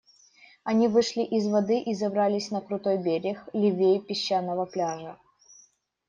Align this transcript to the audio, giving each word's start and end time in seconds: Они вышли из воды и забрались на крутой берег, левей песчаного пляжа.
Они 0.63 0.87
вышли 0.87 1.21
из 1.21 1.45
воды 1.47 1.79
и 1.79 1.93
забрались 1.93 2.49
на 2.49 2.59
крутой 2.59 2.97
берег, 2.97 3.45
левей 3.53 4.01
песчаного 4.01 4.65
пляжа. 4.65 5.19